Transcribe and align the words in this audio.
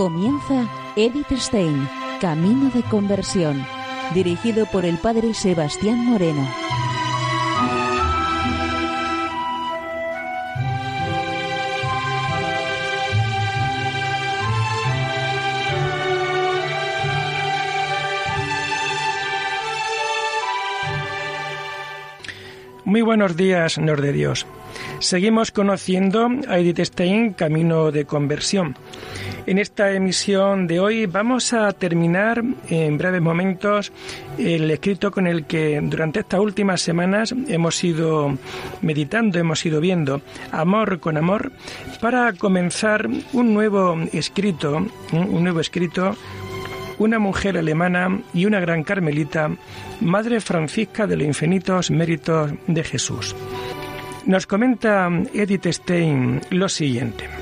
Comienza 0.00 0.66
Edith 0.96 1.30
Stein, 1.36 1.86
Camino 2.22 2.70
de 2.70 2.82
Conversión, 2.84 3.62
dirigido 4.14 4.64
por 4.64 4.86
el 4.86 4.96
Padre 4.96 5.34
Sebastián 5.34 6.06
Moreno. 6.06 6.48
Muy 22.86 23.02
buenos 23.02 23.36
días, 23.36 23.76
Nor 23.76 24.00
de 24.00 24.14
Dios. 24.14 24.46
Seguimos 25.00 25.50
conociendo 25.50 26.28
a 26.48 26.58
Edith 26.58 26.80
Stein, 26.80 27.34
Camino 27.34 27.90
de 27.90 28.06
Conversión. 28.06 28.76
En 29.46 29.58
esta 29.58 29.92
emisión 29.92 30.66
de 30.66 30.80
hoy 30.80 31.06
vamos 31.06 31.52
a 31.52 31.72
terminar 31.72 32.42
en 32.68 32.98
breves 32.98 33.22
momentos 33.22 33.92
el 34.38 34.70
escrito 34.70 35.10
con 35.10 35.26
el 35.26 35.46
que 35.46 35.80
durante 35.82 36.20
estas 36.20 36.40
últimas 36.40 36.80
semanas 36.80 37.34
hemos 37.48 37.82
ido 37.82 38.36
meditando, 38.82 39.38
hemos 39.38 39.64
ido 39.66 39.80
viendo 39.80 40.20
Amor 40.52 41.00
con 41.00 41.16
Amor, 41.16 41.52
para 42.00 42.32
comenzar 42.34 43.08
un 43.32 43.54
nuevo 43.54 43.98
escrito, 44.12 44.86
un 45.12 45.42
nuevo 45.42 45.60
escrito 45.60 46.14
una 47.00 47.18
mujer 47.18 47.56
alemana 47.56 48.20
y 48.34 48.44
una 48.44 48.60
gran 48.60 48.84
carmelita, 48.84 49.50
Madre 50.00 50.40
Francisca 50.40 51.06
de 51.06 51.16
los 51.16 51.26
infinitos 51.26 51.90
méritos 51.90 52.52
de 52.66 52.84
Jesús. 52.84 53.34
Nos 54.26 54.46
comenta 54.46 55.08
Edith 55.32 55.66
Stein 55.66 56.42
lo 56.50 56.68
siguiente. 56.68 57.39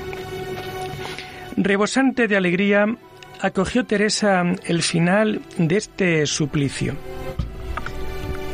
Rebosante 1.61 2.29
de 2.29 2.37
alegría, 2.37 2.85
acogió 3.41 3.83
Teresa 3.83 4.43
el 4.63 4.81
final 4.81 5.41
de 5.57 5.75
este 5.75 6.25
suplicio. 6.25 6.95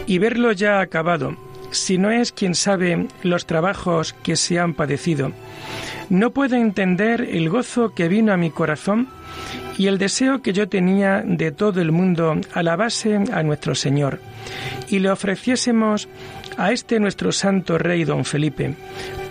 Y 0.07 0.17
verlo 0.17 0.51
ya 0.51 0.79
acabado, 0.79 1.37
si 1.69 1.99
no 1.99 2.09
es 2.09 2.31
quien 2.31 2.55
sabe 2.55 3.07
los 3.21 3.45
trabajos 3.45 4.13
que 4.23 4.35
se 4.35 4.57
han 4.57 4.73
padecido, 4.73 5.33
no 6.09 6.31
puede 6.31 6.57
entender 6.57 7.21
el 7.21 7.47
gozo 7.47 7.93
que 7.93 8.07
vino 8.07 8.33
a 8.33 8.37
mi 8.37 8.49
corazón 8.49 9.07
y 9.77 9.85
el 9.85 9.99
deseo 9.99 10.41
que 10.41 10.53
yo 10.53 10.67
tenía 10.67 11.21
de 11.23 11.51
todo 11.51 11.81
el 11.81 11.91
mundo 11.91 12.41
alabase 12.53 13.19
a 13.31 13.43
nuestro 13.43 13.75
Señor 13.75 14.19
y 14.89 14.97
le 14.97 15.11
ofreciésemos 15.11 16.07
a 16.57 16.71
este 16.71 16.99
nuestro 16.99 17.31
santo 17.31 17.77
rey 17.77 18.03
don 18.03 18.25
Felipe, 18.25 18.75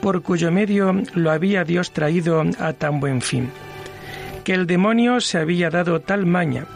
por 0.00 0.22
cuyo 0.22 0.52
medio 0.52 0.94
lo 1.14 1.30
había 1.32 1.64
Dios 1.64 1.92
traído 1.92 2.44
a 2.60 2.72
tan 2.72 3.00
buen 3.00 3.20
fin. 3.20 3.50
Que 4.44 4.52
el 4.52 4.66
demonio 4.66 5.20
se 5.20 5.38
había 5.38 5.70
dado 5.70 6.00
tal 6.00 6.26
maña 6.26 6.66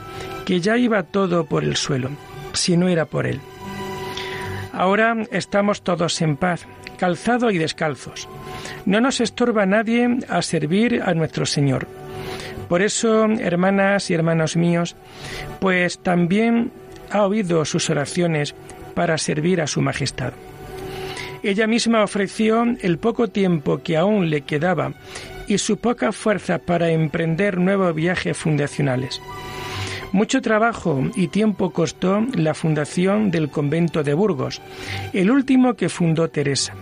que 0.47 0.61
ya 0.61 0.78
iba 0.78 1.02
todo 1.02 1.44
por 1.44 1.62
el 1.62 1.77
suelo, 1.77 2.08
si 2.55 2.78
no 2.78 2.88
era 2.88 3.05
por 3.05 3.27
él. 3.27 3.41
Ahora 4.72 5.14
estamos 5.30 5.82
todos 5.82 6.22
en 6.22 6.37
paz, 6.37 6.66
calzados 6.98 7.53
y 7.53 7.59
descalzos. 7.59 8.28
No 8.87 9.00
nos 9.03 9.20
estorba 9.20 9.66
nadie 9.66 10.19
a 10.28 10.41
servir 10.41 11.03
a 11.04 11.12
nuestro 11.12 11.44
Señor. 11.44 11.87
Por 12.69 12.81
eso, 12.81 13.26
hermanas 13.26 14.10
y 14.10 14.14
hermanos 14.14 14.56
míos, 14.56 14.97
pues 15.60 15.98
también 15.98 16.70
ha 17.10 17.25
oído 17.26 17.64
sus 17.64 17.91
oraciones 17.91 18.54
para 18.94 19.19
servir 19.19 19.60
a 19.60 19.66
su 19.66 19.82
Majestad. 19.82 20.32
Ella 21.43 21.66
misma 21.66 22.03
ofreció 22.03 22.64
el 22.81 22.98
poco 22.98 23.28
tiempo 23.28 23.82
que 23.82 23.97
aún 23.97 24.31
le 24.31 24.43
quedaba 24.43 24.93
y 25.48 25.59
su 25.59 25.78
poca 25.78 26.12
fuerza 26.12 26.59
para 26.59 26.91
emprender 26.91 27.59
nuevos 27.59 27.94
viajes 27.94 28.36
fundacionales. 28.36 29.20
Mucho 30.12 30.41
trabajo 30.41 31.03
y 31.16 31.28
tiempo 31.28 31.70
costó 31.70 32.25
la 32.34 32.54
fundación 32.54 33.31
del 33.31 33.50
convento 33.50 34.03
de 34.03 34.14
Burgos, 34.14 34.60
el 35.12 35.31
último 35.31 35.75
que 35.75 35.88
fundó 35.88 36.28
Teresa. 36.28 36.75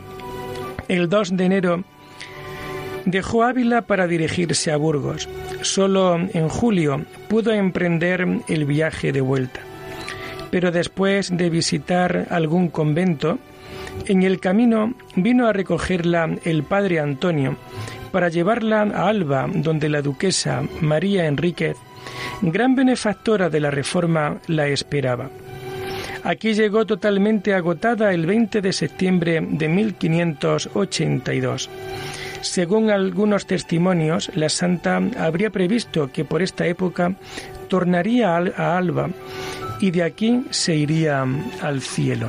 El 0.88 1.08
2 1.08 1.36
de 1.36 1.44
enero 1.44 1.84
dejó 3.04 3.42
Ávila 3.42 3.82
para 3.82 4.06
dirigirse 4.06 4.70
a 4.70 4.76
Burgos. 4.76 5.28
Solo 5.62 6.16
en 6.16 6.48
julio 6.48 7.04
pudo 7.28 7.52
emprender 7.52 8.42
el 8.48 8.64
viaje 8.64 9.12
de 9.12 9.20
vuelta. 9.20 9.60
Pero 10.50 10.70
después 10.70 11.36
de 11.36 11.50
visitar 11.50 12.28
algún 12.30 12.68
convento, 12.68 13.38
en 14.06 14.22
el 14.22 14.38
camino 14.38 14.94
vino 15.16 15.48
a 15.48 15.52
recogerla 15.52 16.36
el 16.44 16.62
padre 16.62 17.00
Antonio 17.00 17.56
para 18.12 18.28
llevarla 18.28 18.82
a 18.82 19.08
Alba, 19.08 19.48
donde 19.52 19.88
la 19.88 20.02
duquesa 20.02 20.62
María 20.80 21.26
Enríquez, 21.26 21.76
gran 22.42 22.74
benefactora 22.74 23.48
de 23.48 23.60
la 23.60 23.70
Reforma, 23.70 24.38
la 24.46 24.68
esperaba. 24.68 25.30
Aquí 26.24 26.54
llegó 26.54 26.86
totalmente 26.86 27.54
agotada 27.54 28.12
el 28.12 28.26
20 28.26 28.60
de 28.60 28.72
septiembre 28.72 29.46
de 29.48 29.68
1582. 29.68 31.70
Según 32.40 32.90
algunos 32.90 33.46
testimonios, 33.46 34.30
la 34.34 34.48
santa 34.48 35.00
habría 35.18 35.50
previsto 35.50 36.10
que 36.12 36.24
por 36.24 36.42
esta 36.42 36.66
época 36.66 37.14
tornaría 37.68 38.36
a 38.36 38.76
Alba 38.76 39.10
y 39.80 39.90
de 39.90 40.02
aquí 40.02 40.44
se 40.50 40.74
iría 40.74 41.24
al 41.62 41.80
cielo. 41.80 42.28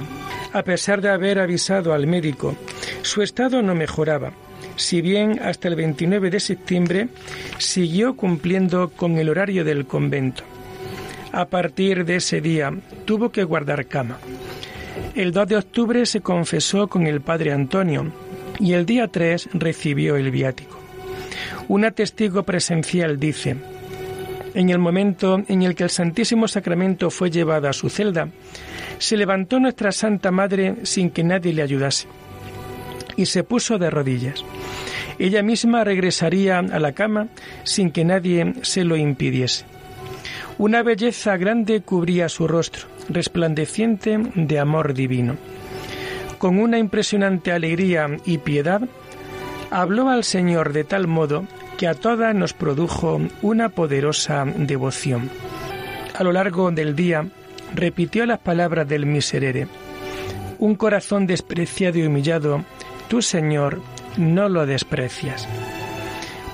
A 0.54 0.64
pesar 0.64 1.02
de 1.02 1.10
haber 1.10 1.40
avisado 1.40 1.94
al 1.94 2.08
médico, 2.08 2.56
su 3.02 3.22
estado 3.22 3.62
no 3.62 3.76
mejoraba, 3.76 4.32
si 4.78 5.02
bien 5.02 5.40
hasta 5.44 5.68
el 5.68 5.76
29 5.76 6.30
de 6.30 6.40
septiembre 6.40 7.10
siguió 7.58 8.16
cumpliendo 8.16 8.90
con 8.90 9.18
el 9.18 9.28
horario 9.28 9.66
del 9.66 9.86
convento. 9.86 10.44
A 11.34 11.46
partir 11.46 12.06
de 12.06 12.18
ese 12.18 12.40
día 12.40 12.74
tuvo 13.06 13.30
que 13.32 13.44
guardar 13.44 13.88
cama. 13.88 14.20
El 15.14 15.32
2 15.32 15.48
de 15.48 15.58
octubre 15.58 16.06
se 16.06 16.22
confesó 16.22 16.88
con 16.88 17.06
el 17.06 17.22
padre 17.22 17.52
Antonio 17.52 18.12
y 18.60 18.74
el 18.74 18.86
día 18.86 19.08
3 19.08 19.50
recibió 19.54 20.16
el 20.16 20.32
viático. 20.32 20.80
Una 21.68 21.92
testigo 21.92 22.44
presencial 22.44 23.20
dice, 23.20 23.58
en 24.54 24.70
el 24.70 24.80
momento 24.80 25.44
en 25.48 25.64
el 25.64 25.76
que 25.76 25.84
el 25.84 25.90
Santísimo 25.90 26.48
Sacramento 26.48 27.10
fue 27.10 27.30
llevado 27.30 27.68
a 27.68 27.74
su 27.74 27.90
celda, 27.90 28.30
se 29.00 29.18
levantó 29.18 29.60
nuestra 29.60 29.92
Santa 29.92 30.32
Madre 30.32 30.78
sin 30.84 31.10
que 31.10 31.24
nadie 31.24 31.54
le 31.54 31.62
ayudase 31.62 32.08
y 33.18 33.26
se 33.26 33.44
puso 33.44 33.78
de 33.78 33.90
rodillas. 33.90 34.46
Ella 35.20 35.44
misma 35.44 35.84
regresaría 35.84 36.60
a 36.60 36.80
la 36.80 36.94
cama 36.94 37.28
sin 37.64 37.92
que 37.92 38.06
nadie 38.06 38.54
se 38.62 38.84
lo 38.84 38.96
impidiese. 38.96 39.66
Una 40.60 40.84
belleza 40.84 41.38
grande 41.38 41.82
cubría 41.82 42.30
su 42.30 42.48
rostro, 42.48 42.88
resplandeciente 43.10 44.18
de 44.36 44.60
amor 44.60 44.94
divino. 44.94 45.36
Con 46.38 46.60
una 46.60 46.78
impresionante 46.78 47.52
alegría 47.52 48.08
y 48.26 48.38
piedad, 48.38 48.82
habló 49.72 50.10
al 50.10 50.24
Señor 50.24 50.74
de 50.74 50.84
tal 50.84 51.08
modo 51.08 51.46
que 51.78 51.88
a 51.88 51.94
todas 51.94 52.34
nos 52.34 52.54
produjo 52.54 53.22
una 53.42 53.70
poderosa 53.70 54.46
devoción. 54.46 55.30
A 56.16 56.24
lo 56.24 56.32
largo 56.32 56.72
del 56.72 56.96
día 56.96 57.28
repitió 57.76 58.26
las 58.26 58.40
palabras 58.40 58.88
del 58.88 59.06
miserere. 59.06 59.68
Un 60.58 60.74
corazón 60.76 61.28
despreciado 61.28 62.00
y 62.00 62.08
humillado, 62.08 62.66
tú 63.08 63.22
Señor 63.22 63.82
no 64.18 64.50
lo 64.50 64.66
desprecias. 64.66 65.48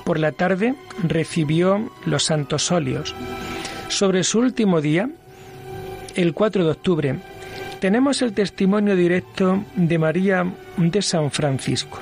Por 0.04 0.18
la 0.18 0.32
tarde 0.32 0.74
recibió 1.02 1.90
los 2.04 2.24
santos 2.24 2.70
óleos. 2.70 3.14
Sobre 3.88 4.24
su 4.24 4.40
último 4.40 4.80
día, 4.80 5.08
el 6.14 6.34
4 6.34 6.64
de 6.64 6.70
octubre, 6.70 7.18
tenemos 7.80 8.22
el 8.22 8.32
testimonio 8.32 8.96
directo 8.96 9.64
de 9.74 9.98
María 9.98 10.46
de 10.76 11.02
San 11.02 11.30
Francisco. 11.30 11.98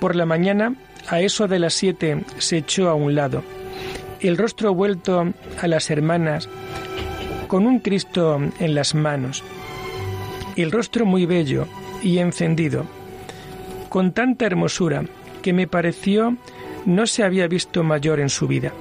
Por 0.00 0.16
la 0.16 0.26
mañana 0.26 0.74
a 1.08 1.20
eso 1.20 1.48
de 1.48 1.58
las 1.58 1.74
siete 1.74 2.24
se 2.38 2.58
echó 2.58 2.88
a 2.88 2.94
un 2.94 3.14
lado, 3.14 3.42
el 4.20 4.36
rostro 4.36 4.74
vuelto 4.74 5.32
a 5.60 5.66
las 5.68 5.90
hermanas, 5.90 6.48
con 7.46 7.66
un 7.66 7.78
Cristo 7.78 8.40
en 8.58 8.74
las 8.74 8.94
manos, 8.94 9.42
el 10.56 10.72
rostro 10.72 11.04
muy 11.04 11.26
bello 11.26 11.66
y 12.02 12.18
encendido, 12.18 12.86
con 13.94 14.10
tanta 14.10 14.44
hermosura 14.44 15.04
que 15.40 15.52
me 15.52 15.68
pareció 15.68 16.36
no 16.84 17.06
se 17.06 17.22
había 17.22 17.46
visto 17.46 17.84
mayor 17.84 18.18
en 18.18 18.28
su 18.28 18.48
vida. 18.48 18.72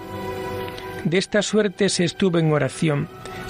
De 1.03 1.19
esta 1.19 1.43
suerte 1.43 1.89
se 1.89 2.03
estuvo 2.03 2.39
en 2.39 2.51
oración, 2.51 3.07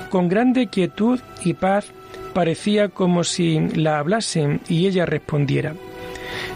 con 0.09 0.27
grande 0.27 0.67
quietud 0.67 1.21
y 1.45 1.53
paz, 1.53 1.85
parecía 2.33 2.89
como 2.89 3.23
si 3.23 3.61
la 3.77 3.99
hablasen 3.99 4.59
y 4.67 4.87
ella 4.87 5.05
respondiera 5.05 5.73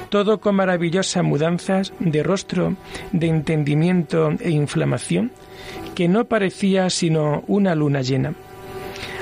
todo 0.10 0.42
con 0.42 0.56
maravillosas 0.56 1.24
mudanzas 1.24 1.94
de 2.00 2.22
rostro, 2.22 2.76
de 3.14 3.28
entendimiento 3.28 4.32
e 4.42 4.50
inflamación, 4.50 5.32
que 5.96 6.10
no 6.10 6.26
parecía 6.26 6.90
sino 6.90 7.46
una 7.48 7.76
luna 7.76 8.02
llena. 8.02 8.34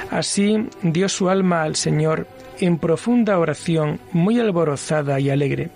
Así 0.09 0.67
dio 0.81 1.09
su 1.09 1.29
alma 1.29 1.61
al 1.63 1.75
Señor 1.75 2.27
en 2.59 2.77
profunda 2.77 3.37
oración, 3.39 3.99
muy 4.11 4.39
alborozada 4.39 5.19
y 5.19 5.29
alegre, 5.29 5.69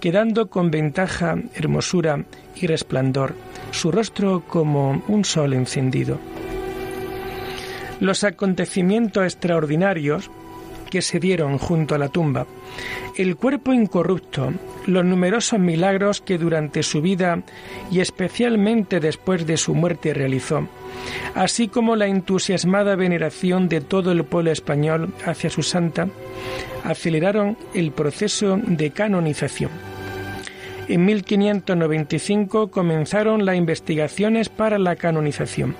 quedando 0.00 0.48
con 0.48 0.70
ventaja, 0.70 1.36
hermosura 1.54 2.24
y 2.56 2.66
resplandor 2.66 3.34
su 3.72 3.90
rostro 3.92 4.42
como 4.46 5.02
un 5.08 5.24
sol 5.24 5.52
encendido. 5.52 6.18
Los 8.00 8.24
acontecimientos 8.24 9.24
extraordinarios 9.24 10.30
que 10.90 11.00
se 11.00 11.18
dieron 11.18 11.56
junto 11.58 11.94
a 11.94 11.98
la 11.98 12.08
tumba, 12.08 12.46
el 13.16 13.36
cuerpo 13.36 13.72
incorrupto, 13.72 14.52
los 14.86 15.04
numerosos 15.04 15.58
milagros 15.58 16.20
que 16.20 16.36
durante 16.36 16.82
su 16.82 17.00
vida 17.00 17.42
y 17.90 18.00
especialmente 18.00 19.00
después 19.00 19.46
de 19.46 19.56
su 19.56 19.74
muerte 19.74 20.12
realizó, 20.12 20.68
así 21.34 21.68
como 21.68 21.96
la 21.96 22.06
entusiasmada 22.06 22.96
veneración 22.96 23.68
de 23.68 23.80
todo 23.80 24.12
el 24.12 24.24
pueblo 24.24 24.50
español 24.50 25.14
hacia 25.24 25.48
su 25.48 25.62
santa, 25.62 26.08
aceleraron 26.84 27.56
el 27.72 27.92
proceso 27.92 28.58
de 28.62 28.90
canonización. 28.90 29.70
En 30.88 31.04
1595 31.04 32.70
comenzaron 32.70 33.46
las 33.46 33.56
investigaciones 33.56 34.48
para 34.48 34.78
la 34.78 34.96
canonización 34.96 35.76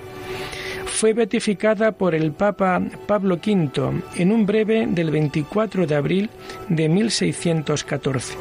fue 1.01 1.13
beatificada 1.13 1.93
por 1.93 2.13
el 2.13 2.31
Papa 2.31 2.79
Pablo 3.07 3.39
V 3.43 4.03
en 4.17 4.31
un 4.31 4.45
breve 4.45 4.85
del 4.85 5.09
24 5.09 5.87
de 5.87 5.95
abril 5.95 6.29
de 6.69 6.89
1614. 6.89 8.37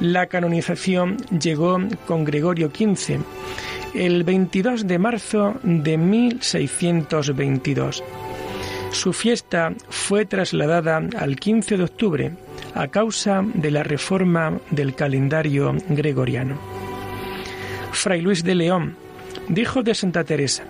La 0.00 0.26
canonización 0.26 1.18
llegó 1.28 1.78
con 2.04 2.24
Gregorio 2.24 2.68
XV 2.68 3.20
el 3.94 4.24
22 4.24 4.88
de 4.88 4.98
marzo 4.98 5.54
de 5.62 5.98
1622. 5.98 8.02
Su 8.90 9.12
fiesta 9.12 9.72
fue 9.88 10.26
trasladada 10.26 11.00
al 11.16 11.36
15 11.36 11.76
de 11.76 11.84
octubre 11.84 12.32
a 12.74 12.88
causa 12.88 13.44
de 13.54 13.70
la 13.70 13.84
reforma 13.84 14.58
del 14.72 14.96
calendario 14.96 15.76
gregoriano. 15.90 16.58
Fray 17.92 18.20
Luis 18.20 18.42
de 18.42 18.56
León 18.56 18.96
dijo 19.46 19.84
de 19.84 19.94
Santa 19.94 20.24
Teresa, 20.24 20.64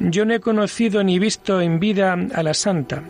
yo 0.00 0.24
no 0.24 0.34
he 0.34 0.40
conocido 0.40 1.02
ni 1.02 1.18
visto 1.18 1.60
en 1.60 1.80
vida 1.80 2.16
a 2.34 2.42
la 2.42 2.54
santa, 2.54 3.02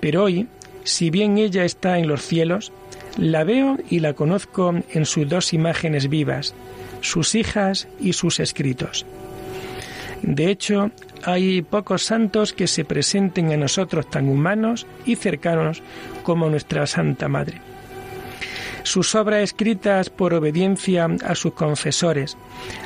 pero 0.00 0.24
hoy, 0.24 0.46
si 0.84 1.10
bien 1.10 1.38
ella 1.38 1.64
está 1.64 1.98
en 1.98 2.08
los 2.08 2.22
cielos, 2.22 2.72
la 3.16 3.44
veo 3.44 3.78
y 3.90 4.00
la 4.00 4.14
conozco 4.14 4.74
en 4.90 5.04
sus 5.04 5.28
dos 5.28 5.52
imágenes 5.52 6.08
vivas, 6.08 6.54
sus 7.00 7.34
hijas 7.34 7.88
y 8.00 8.12
sus 8.12 8.40
escritos. 8.40 9.06
De 10.22 10.50
hecho, 10.50 10.90
hay 11.24 11.62
pocos 11.62 12.02
santos 12.02 12.52
que 12.52 12.66
se 12.66 12.84
presenten 12.84 13.52
a 13.52 13.56
nosotros 13.56 14.08
tan 14.10 14.28
humanos 14.28 14.86
y 15.04 15.16
cercanos 15.16 15.82
como 16.22 16.48
nuestra 16.48 16.86
Santa 16.86 17.28
Madre. 17.28 17.60
Sus 18.88 19.14
obras 19.14 19.42
escritas 19.42 20.08
por 20.08 20.32
obediencia 20.32 21.08
a 21.22 21.34
sus 21.34 21.52
confesores, 21.52 22.38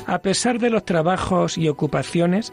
a 0.05 0.19
pesar 0.19 0.59
de 0.59 0.69
los 0.69 0.85
trabajos 0.85 1.57
y 1.57 1.69
ocupaciones, 1.69 2.53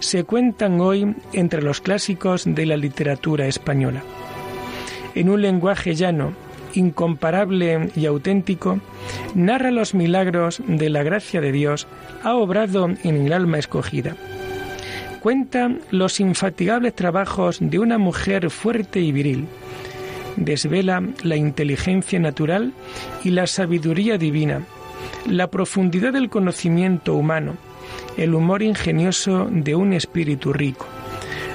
se 0.00 0.24
cuentan 0.24 0.82
hoy 0.82 1.14
entre 1.32 1.62
los 1.62 1.80
clásicos 1.80 2.44
de 2.44 2.66
la 2.66 2.76
literatura 2.76 3.46
española. 3.46 4.02
En 5.14 5.30
un 5.30 5.40
lenguaje 5.40 5.94
llano, 5.94 6.34
incomparable 6.74 7.88
y 7.96 8.04
auténtico, 8.04 8.80
narra 9.34 9.70
los 9.70 9.94
milagros 9.94 10.62
de 10.66 10.90
la 10.90 11.02
gracia 11.02 11.40
de 11.40 11.52
Dios 11.52 11.86
ha 12.22 12.34
obrado 12.34 12.86
en 13.02 13.16
el 13.16 13.32
alma 13.32 13.58
escogida. 13.58 14.14
Cuenta 15.20 15.74
los 15.90 16.20
infatigables 16.20 16.94
trabajos 16.94 17.60
de 17.62 17.78
una 17.78 17.96
mujer 17.96 18.50
fuerte 18.50 19.00
y 19.00 19.10
viril, 19.10 19.46
desvela 20.40 21.02
la 21.22 21.36
inteligencia 21.36 22.18
natural 22.18 22.72
y 23.22 23.30
la 23.30 23.46
sabiduría 23.46 24.18
divina, 24.18 24.62
la 25.28 25.48
profundidad 25.48 26.12
del 26.12 26.28
conocimiento 26.28 27.14
humano, 27.14 27.56
el 28.16 28.34
humor 28.34 28.62
ingenioso 28.62 29.48
de 29.50 29.74
un 29.74 29.92
espíritu 29.92 30.52
rico, 30.52 30.86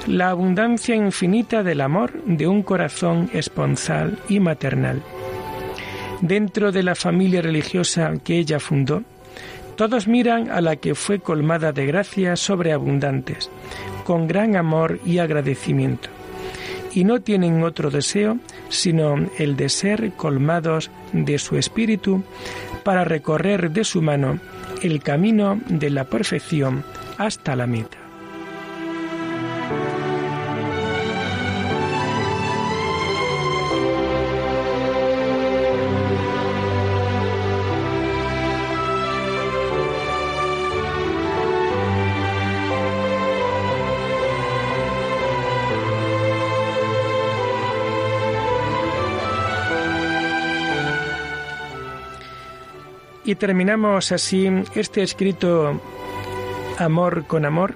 la 0.06 0.30
abundancia 0.30 0.94
infinita 0.94 1.62
del 1.62 1.80
amor 1.80 2.12
de 2.24 2.46
un 2.46 2.62
corazón 2.62 3.28
esponsal 3.34 4.18
y 4.28 4.40
maternal. 4.40 5.02
Dentro 6.20 6.72
de 6.72 6.82
la 6.82 6.94
familia 6.94 7.42
religiosa 7.42 8.14
que 8.24 8.38
ella 8.38 8.58
fundó, 8.58 9.02
todos 9.74 10.08
miran 10.08 10.50
a 10.50 10.62
la 10.62 10.76
que 10.76 10.94
fue 10.94 11.18
colmada 11.18 11.72
de 11.72 11.84
gracias 11.84 12.40
sobreabundantes, 12.40 13.50
con 14.04 14.26
gran 14.26 14.56
amor 14.56 15.00
y 15.04 15.18
agradecimiento 15.18 16.15
y 16.96 17.04
no 17.04 17.20
tienen 17.20 17.62
otro 17.62 17.90
deseo 17.90 18.38
sino 18.70 19.16
el 19.38 19.54
de 19.54 19.68
ser 19.68 20.12
colmados 20.12 20.90
de 21.12 21.38
su 21.38 21.56
espíritu 21.58 22.24
para 22.84 23.04
recorrer 23.04 23.70
de 23.70 23.84
su 23.84 24.00
mano 24.00 24.40
el 24.82 25.02
camino 25.02 25.60
de 25.68 25.90
la 25.90 26.04
perfección 26.04 26.84
hasta 27.18 27.54
la 27.54 27.66
meta. 27.66 28.05
Y 53.26 53.34
terminamos 53.34 54.12
así 54.12 54.48
este 54.76 55.02
escrito 55.02 55.80
Amor 56.78 57.26
con 57.26 57.44
Amor 57.44 57.74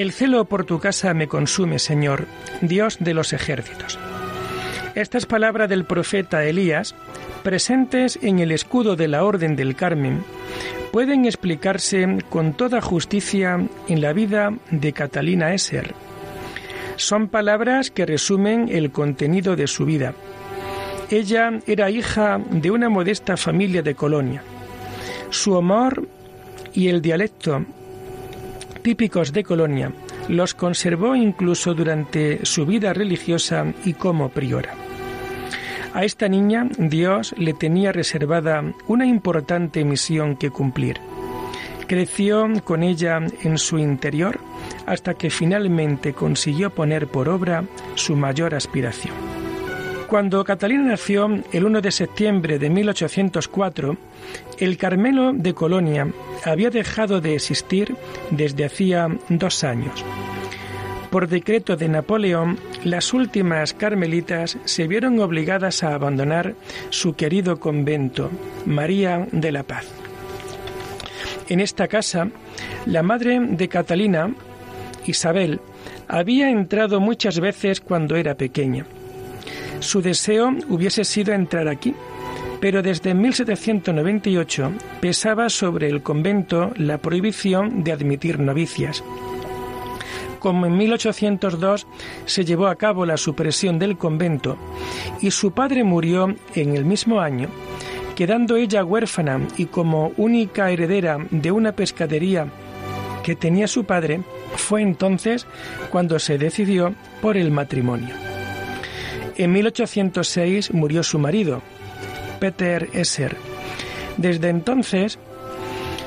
El 0.00 0.12
celo 0.12 0.46
por 0.46 0.64
tu 0.64 0.78
casa 0.78 1.12
me 1.12 1.28
consume, 1.28 1.78
Señor, 1.78 2.24
Dios 2.62 2.96
de 3.00 3.12
los 3.12 3.34
ejércitos. 3.34 3.98
Estas 4.94 5.26
palabras 5.26 5.68
del 5.68 5.84
profeta 5.84 6.42
Elías, 6.42 6.94
presentes 7.42 8.18
en 8.22 8.38
el 8.38 8.50
escudo 8.50 8.96
de 8.96 9.08
la 9.08 9.24
Orden 9.24 9.56
del 9.56 9.76
Carmen, 9.76 10.24
pueden 10.90 11.26
explicarse 11.26 12.16
con 12.30 12.54
toda 12.54 12.80
justicia 12.80 13.60
en 13.88 14.00
la 14.00 14.14
vida 14.14 14.54
de 14.70 14.94
Catalina 14.94 15.52
Esser. 15.52 15.92
Son 16.96 17.28
palabras 17.28 17.90
que 17.90 18.06
resumen 18.06 18.70
el 18.70 18.92
contenido 18.92 19.54
de 19.54 19.66
su 19.66 19.84
vida. 19.84 20.14
Ella 21.10 21.60
era 21.66 21.90
hija 21.90 22.40
de 22.50 22.70
una 22.70 22.88
modesta 22.88 23.36
familia 23.36 23.82
de 23.82 23.94
Colonia. 23.94 24.42
Su 25.28 25.58
amor 25.58 26.08
y 26.72 26.88
el 26.88 27.02
dialecto 27.02 27.66
típicos 28.80 29.32
de 29.32 29.44
Colonia, 29.44 29.92
los 30.28 30.54
conservó 30.54 31.14
incluso 31.14 31.74
durante 31.74 32.44
su 32.44 32.66
vida 32.66 32.92
religiosa 32.92 33.72
y 33.84 33.94
como 33.94 34.28
priora. 34.30 34.74
A 35.92 36.04
esta 36.04 36.28
niña 36.28 36.68
Dios 36.78 37.34
le 37.36 37.52
tenía 37.52 37.92
reservada 37.92 38.62
una 38.86 39.06
importante 39.06 39.84
misión 39.84 40.36
que 40.36 40.50
cumplir. 40.50 41.00
Creció 41.88 42.48
con 42.62 42.84
ella 42.84 43.20
en 43.42 43.58
su 43.58 43.78
interior 43.78 44.38
hasta 44.86 45.14
que 45.14 45.30
finalmente 45.30 46.12
consiguió 46.12 46.70
poner 46.70 47.08
por 47.08 47.28
obra 47.28 47.64
su 47.96 48.14
mayor 48.14 48.54
aspiración. 48.54 49.39
Cuando 50.10 50.42
Catalina 50.42 50.82
nació 50.82 51.30
el 51.52 51.64
1 51.64 51.80
de 51.80 51.92
septiembre 51.92 52.58
de 52.58 52.68
1804, 52.68 53.96
el 54.58 54.76
Carmelo 54.76 55.32
de 55.32 55.54
Colonia 55.54 56.08
había 56.44 56.68
dejado 56.68 57.20
de 57.20 57.36
existir 57.36 57.94
desde 58.32 58.64
hacía 58.64 59.06
dos 59.28 59.62
años. 59.62 60.04
Por 61.12 61.28
decreto 61.28 61.76
de 61.76 61.88
Napoleón, 61.88 62.58
las 62.82 63.14
últimas 63.14 63.72
carmelitas 63.72 64.58
se 64.64 64.88
vieron 64.88 65.20
obligadas 65.20 65.84
a 65.84 65.94
abandonar 65.94 66.56
su 66.88 67.14
querido 67.14 67.60
convento, 67.60 68.32
María 68.66 69.28
de 69.30 69.52
la 69.52 69.62
Paz. 69.62 69.86
En 71.48 71.60
esta 71.60 71.86
casa, 71.86 72.26
la 72.84 73.04
madre 73.04 73.38
de 73.38 73.68
Catalina, 73.68 74.34
Isabel, 75.06 75.60
había 76.08 76.50
entrado 76.50 76.98
muchas 76.98 77.38
veces 77.38 77.80
cuando 77.80 78.16
era 78.16 78.34
pequeña. 78.34 78.86
Su 79.80 80.00
deseo 80.02 80.54
hubiese 80.68 81.04
sido 81.04 81.32
entrar 81.32 81.68
aquí, 81.68 81.94
pero 82.60 82.82
desde 82.82 83.14
1798 83.14 84.72
pesaba 85.00 85.48
sobre 85.48 85.88
el 85.88 86.02
convento 86.02 86.72
la 86.76 86.98
prohibición 86.98 87.82
de 87.82 87.92
admitir 87.92 88.38
novicias 88.38 89.02
como 90.40 90.66
en 90.66 90.76
1802 90.76 91.86
se 92.24 92.44
llevó 92.44 92.66
a 92.66 92.74
cabo 92.74 93.06
la 93.06 93.16
supresión 93.16 93.78
del 93.78 93.96
convento 93.96 94.56
y 95.20 95.30
su 95.30 95.52
padre 95.52 95.84
murió 95.84 96.34
en 96.54 96.74
el 96.74 96.84
mismo 96.84 97.20
año, 97.20 97.48
quedando 98.16 98.56
ella 98.56 98.84
huérfana 98.84 99.46
y 99.56 99.66
como 99.66 100.12
única 100.16 100.70
heredera 100.70 101.18
de 101.30 101.52
una 101.52 101.72
pescadería 101.72 102.48
que 103.22 103.36
tenía 103.36 103.68
su 103.68 103.84
padre, 103.84 104.22
fue 104.56 104.82
entonces 104.82 105.46
cuando 105.90 106.18
se 106.18 106.38
decidió 106.38 106.94
por 107.20 107.36
el 107.36 107.50
matrimonio. 107.50 108.29
En 109.40 109.52
1806 109.52 110.72
murió 110.74 111.02
su 111.02 111.18
marido, 111.18 111.62
Peter 112.40 112.88
Esser. 112.92 113.36
Desde 114.16 114.48
entonces, 114.50 115.18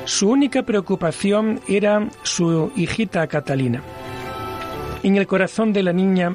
su 0.04 0.30
única 0.30 0.62
preocupación 0.62 1.60
era 1.68 2.08
su 2.22 2.72
hijita 2.76 3.26
Catalina 3.26 3.82
en 5.04 5.16
el 5.16 5.26
corazón 5.26 5.72
de 5.72 5.82
la 5.82 5.92
niña 5.92 6.34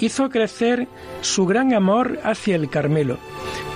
hizo 0.00 0.28
crecer 0.28 0.86
su 1.22 1.46
gran 1.46 1.72
amor 1.72 2.18
hacia 2.24 2.56
el 2.56 2.68
Carmelo, 2.68 3.16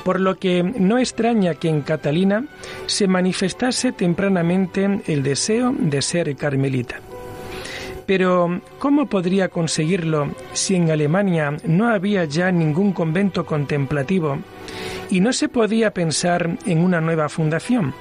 por 0.05 0.21
lo 0.21 0.37
que 0.37 0.63
no 0.63 0.99
extraña 0.99 1.55
que 1.55 1.69
en 1.69 1.81
Catalina 1.81 2.45
se 2.87 3.07
manifestase 3.07 3.93
tempranamente 3.93 5.01
el 5.07 5.23
deseo 5.23 5.73
de 5.79 6.03
ser 6.03 6.37
carmelita. 6.37 7.01
Pero, 8.15 8.61
¿cómo 8.79 9.07
podría 9.07 9.49
conseguirlo 9.49 10.35
si 10.53 10.75
en 10.75 10.91
Alemania 10.91 11.57
no 11.65 11.89
había 11.89 12.27
ya 12.27 12.53
ningún 12.53 12.93
convento 12.93 13.47
contemplativo 13.47 14.37
y 15.09 15.21
no 15.21 15.33
se 15.33 15.49
podía 15.49 15.95
pensar 15.95 16.59
en 16.67 16.81
una 16.81 17.01
nueva 17.01 17.31
fundación? 17.31 17.95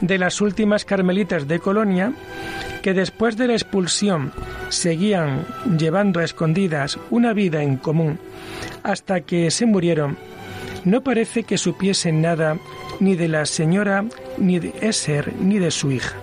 De 0.00 0.16
las 0.16 0.40
últimas 0.40 0.84
carmelitas 0.84 1.48
de 1.48 1.58
Colonia, 1.58 2.12
que 2.82 2.94
después 2.94 3.36
de 3.36 3.48
la 3.48 3.54
expulsión 3.54 4.30
seguían 4.68 5.44
llevando 5.76 6.20
a 6.20 6.24
escondidas 6.24 6.96
una 7.10 7.32
vida 7.32 7.64
en 7.64 7.78
común 7.78 8.20
hasta 8.84 9.22
que 9.22 9.50
se 9.50 9.66
murieron, 9.66 10.16
no 10.84 11.02
parece 11.02 11.42
que 11.42 11.58
supiesen 11.58 12.22
nada 12.22 12.58
ni 13.00 13.16
de 13.16 13.26
la 13.26 13.44
señora, 13.44 14.04
ni 14.38 14.60
de 14.60 14.72
Esser, 14.80 15.32
ni 15.40 15.58
de 15.58 15.72
su 15.72 15.90
hija. 15.90 16.14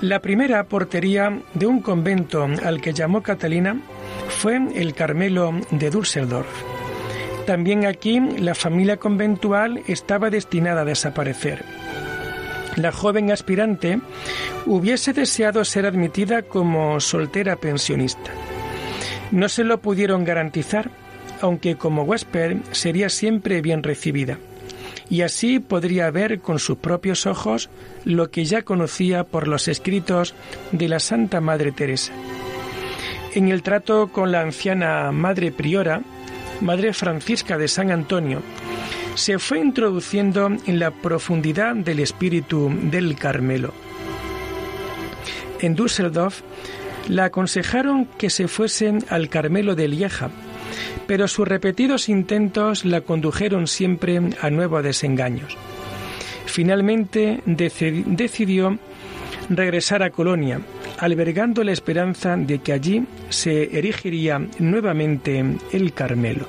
La 0.00 0.20
primera 0.20 0.64
portería 0.64 1.42
de 1.54 1.66
un 1.66 1.80
convento 1.80 2.46
al 2.64 2.80
que 2.80 2.92
llamó 2.92 3.22
Catalina 3.22 3.80
fue 4.28 4.60
el 4.74 4.94
Carmelo 4.94 5.52
de 5.70 5.90
Düsseldorf. 5.90 6.48
También 7.46 7.86
aquí 7.86 8.20
la 8.20 8.54
familia 8.54 8.96
conventual 8.96 9.82
estaba 9.86 10.30
destinada 10.30 10.82
a 10.82 10.84
desaparecer 10.84 11.64
la 12.76 12.92
joven 12.92 13.30
aspirante 13.30 14.00
hubiese 14.66 15.12
deseado 15.12 15.64
ser 15.64 15.86
admitida 15.86 16.42
como 16.42 17.00
soltera 17.00 17.56
pensionista. 17.56 18.30
No 19.30 19.48
se 19.48 19.64
lo 19.64 19.80
pudieron 19.80 20.24
garantizar, 20.24 20.90
aunque 21.40 21.76
como 21.76 22.02
huésped 22.02 22.58
sería 22.72 23.08
siempre 23.08 23.60
bien 23.60 23.82
recibida, 23.82 24.38
y 25.10 25.22
así 25.22 25.58
podría 25.58 26.10
ver 26.10 26.40
con 26.40 26.58
sus 26.60 26.78
propios 26.78 27.26
ojos 27.26 27.68
lo 28.04 28.30
que 28.30 28.44
ya 28.44 28.62
conocía 28.62 29.24
por 29.24 29.48
los 29.48 29.66
escritos 29.68 30.34
de 30.70 30.88
la 30.88 31.00
Santa 31.00 31.40
Madre 31.40 31.72
Teresa. 31.72 32.12
En 33.34 33.48
el 33.48 33.62
trato 33.62 34.08
con 34.08 34.32
la 34.32 34.40
anciana 34.40 35.10
Madre 35.12 35.52
Priora, 35.52 36.02
Madre 36.60 36.92
Francisca 36.92 37.58
de 37.58 37.68
San 37.68 37.90
Antonio, 37.90 38.40
se 39.14 39.38
fue 39.38 39.58
introduciendo 39.58 40.46
en 40.66 40.78
la 40.78 40.92
profundidad 40.92 41.74
del 41.74 41.98
espíritu 41.98 42.72
del 42.84 43.16
Carmelo. 43.16 43.74
En 45.60 45.74
Düsseldorf 45.74 46.40
la 47.08 47.26
aconsejaron 47.26 48.06
que 48.06 48.30
se 48.30 48.46
fuese 48.46 48.98
al 49.08 49.28
Carmelo 49.28 49.74
de 49.74 49.88
Lieja, 49.88 50.30
pero 51.06 51.28
sus 51.28 51.46
repetidos 51.46 52.08
intentos 52.08 52.84
la 52.84 53.00
condujeron 53.00 53.66
siempre 53.66 54.20
a 54.40 54.50
nuevos 54.50 54.82
desengaños. 54.82 55.56
Finalmente 56.46 57.40
decidió 57.46 58.78
regresar 59.48 60.02
a 60.02 60.10
Colonia, 60.10 60.60
albergando 60.98 61.64
la 61.64 61.72
esperanza 61.72 62.36
de 62.36 62.58
que 62.60 62.72
allí 62.72 63.04
se 63.28 63.76
erigiría 63.76 64.40
nuevamente 64.58 65.44
el 65.72 65.92
Carmelo. 65.92 66.46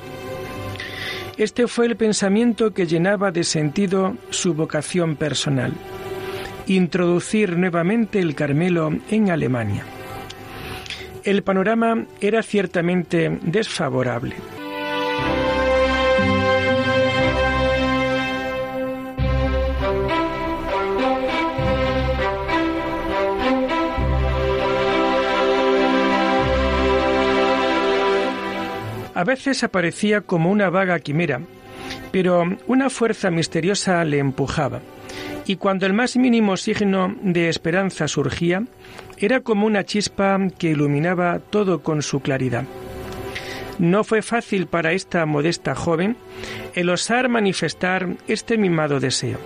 Este 1.37 1.67
fue 1.67 1.87
el 1.87 1.95
pensamiento 1.95 2.73
que 2.73 2.85
llenaba 2.85 3.31
de 3.31 3.43
sentido 3.43 4.15
su 4.29 4.53
vocación 4.53 5.15
personal, 5.15 5.73
introducir 6.67 7.57
nuevamente 7.57 8.19
el 8.19 8.35
Carmelo 8.35 8.91
en 9.09 9.31
Alemania. 9.31 9.83
El 11.23 11.43
panorama 11.43 12.05
era 12.19 12.41
ciertamente 12.41 13.39
desfavorable. 13.43 14.35
A 29.13 29.23
veces 29.23 29.63
aparecía 29.63 30.21
como 30.21 30.49
una 30.49 30.71
vaga 30.71 30.99
quimera, 30.99 31.41
pero 32.11 32.57
una 32.65 32.89
fuerza 32.89 33.29
misteriosa 33.29 34.03
le 34.03 34.17
empujaba, 34.17 34.81
y 35.45 35.55
cuando 35.55 35.85
el 35.85 35.93
más 35.93 36.15
mínimo 36.17 36.57
signo 36.57 37.15
de 37.21 37.49
esperanza 37.49 38.07
surgía, 38.07 38.63
era 39.17 39.41
como 39.41 39.65
una 39.65 39.83
chispa 39.83 40.39
que 40.57 40.69
iluminaba 40.69 41.39
todo 41.39 41.81
con 41.83 42.01
su 42.01 42.21
claridad. 42.21 42.65
No 43.79 44.03
fue 44.03 44.21
fácil 44.21 44.67
para 44.67 44.93
esta 44.93 45.25
modesta 45.25 45.75
joven 45.75 46.15
el 46.75 46.89
osar 46.89 47.29
manifestar 47.29 48.09
este 48.27 48.57
mimado 48.57 48.99
deseo. 48.99 49.39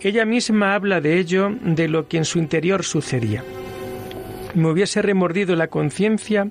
Ella 0.00 0.24
misma 0.24 0.74
habla 0.74 1.00
de 1.00 1.18
ello, 1.18 1.50
de 1.62 1.88
lo 1.88 2.08
que 2.08 2.18
en 2.18 2.24
su 2.24 2.38
interior 2.38 2.84
sucedía 2.84 3.42
me 4.56 4.70
hubiese 4.70 5.02
remordido 5.02 5.54
la 5.54 5.68
conciencia 5.68 6.48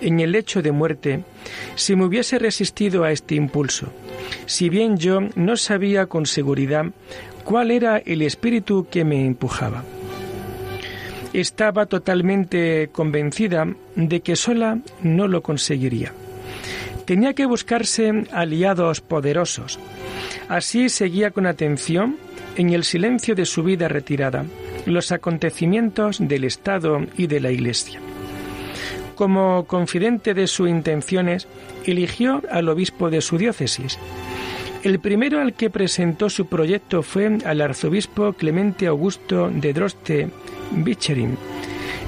en 0.00 0.20
el 0.20 0.34
hecho 0.34 0.62
de 0.62 0.72
muerte 0.72 1.24
si 1.74 1.96
me 1.96 2.04
hubiese 2.04 2.38
resistido 2.38 3.04
a 3.04 3.10
este 3.10 3.34
impulso, 3.34 3.92
si 4.46 4.68
bien 4.68 4.96
yo 4.96 5.20
no 5.34 5.56
sabía 5.56 6.06
con 6.06 6.24
seguridad 6.24 6.86
cuál 7.48 7.70
era 7.70 7.96
el 7.96 8.20
espíritu 8.20 8.88
que 8.90 9.06
me 9.06 9.24
empujaba. 9.24 9.82
Estaba 11.32 11.86
totalmente 11.86 12.90
convencida 12.92 13.66
de 13.96 14.20
que 14.20 14.36
sola 14.36 14.80
no 15.00 15.28
lo 15.28 15.40
conseguiría. 15.42 16.12
Tenía 17.06 17.32
que 17.32 17.46
buscarse 17.46 18.26
aliados 18.32 19.00
poderosos. 19.00 19.78
Así 20.50 20.90
seguía 20.90 21.30
con 21.30 21.46
atención, 21.46 22.18
en 22.56 22.68
el 22.74 22.84
silencio 22.84 23.34
de 23.34 23.46
su 23.46 23.62
vida 23.62 23.88
retirada, 23.88 24.44
los 24.84 25.10
acontecimientos 25.10 26.18
del 26.20 26.44
Estado 26.44 27.00
y 27.16 27.28
de 27.28 27.40
la 27.40 27.50
Iglesia. 27.50 27.98
Como 29.14 29.64
confidente 29.64 30.34
de 30.34 30.48
sus 30.48 30.68
intenciones, 30.68 31.48
eligió 31.86 32.42
al 32.50 32.68
obispo 32.68 33.08
de 33.08 33.22
su 33.22 33.38
diócesis. 33.38 33.98
El 34.82 35.00
primero 35.00 35.40
al 35.40 35.54
que 35.54 35.70
presentó 35.70 36.30
su 36.30 36.46
proyecto 36.46 37.02
fue 37.02 37.38
al 37.44 37.60
arzobispo 37.60 38.32
Clemente 38.32 38.86
Augusto 38.86 39.50
de 39.52 39.72
Droste 39.72 40.28
Bicherin, 40.70 41.36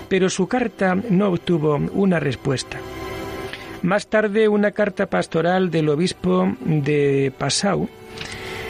pero 0.09 0.31
su 0.31 0.47
carta 0.47 0.95
no 0.95 1.29
obtuvo 1.29 1.77
una 1.93 2.21
respuesta. 2.21 2.79
Más 3.83 4.07
tarde, 4.07 4.47
una 4.47 4.71
carta 4.71 5.07
pastoral 5.07 5.71
del 5.71 5.89
obispo 5.89 6.55
de 6.61 7.33
Passau 7.37 7.89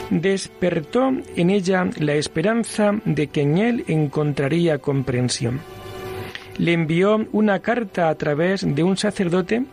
despertó 0.09 1.11
en 1.35 1.49
ella 1.49 1.87
la 1.99 2.13
esperanza 2.13 2.93
de 3.05 3.27
que 3.27 3.41
en 3.41 3.57
él 3.57 3.83
encontraría 3.87 4.79
comprensión. 4.79 5.59
Le 6.61 6.73
envió 6.73 7.25
una 7.31 7.57
carta 7.59 8.07
a 8.07 8.15
través 8.15 8.63
de 8.63 8.83
un 8.83 8.95
sacerdote 8.95 9.63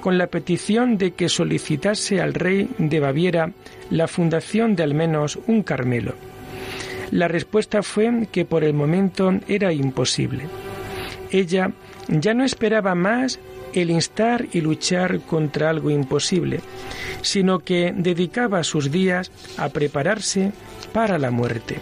con 0.00 0.16
la 0.16 0.28
petición 0.28 0.96
de 0.96 1.10
que 1.10 1.28
solicitase 1.28 2.20
al 2.20 2.34
rey 2.34 2.70
de 2.78 3.00
Baviera 3.00 3.50
la 3.90 4.06
fundación 4.06 4.76
de 4.76 4.84
al 4.84 4.94
menos 4.94 5.40
un 5.48 5.64
Carmelo. 5.64 6.14
La 7.10 7.26
respuesta 7.26 7.82
fue 7.82 8.28
que 8.30 8.44
por 8.44 8.62
el 8.62 8.74
momento 8.74 9.32
era 9.48 9.72
imposible. 9.72 10.44
Ella 11.32 11.72
ya 12.06 12.32
no 12.32 12.44
esperaba 12.44 12.94
más 12.94 13.40
el 13.74 13.90
instar 13.90 14.46
y 14.52 14.60
luchar 14.60 15.18
contra 15.22 15.68
algo 15.68 15.90
imposible, 15.90 16.60
sino 17.22 17.58
que 17.58 17.92
dedicaba 17.92 18.62
sus 18.62 18.92
días 18.92 19.32
a 19.56 19.68
prepararse 19.70 20.52
para 20.92 21.18
la 21.18 21.32
muerte. 21.32 21.80